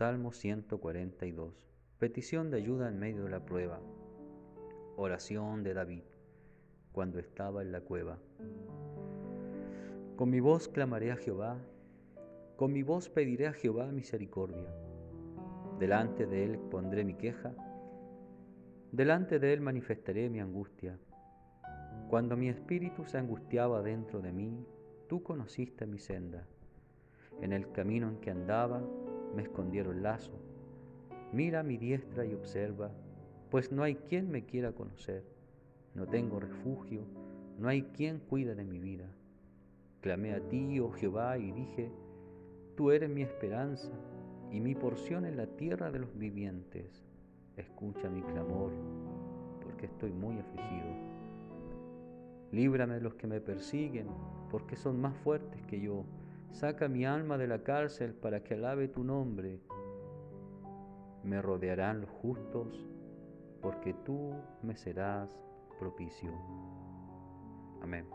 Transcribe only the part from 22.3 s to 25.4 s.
mi espíritu se angustiaba dentro de mí, tú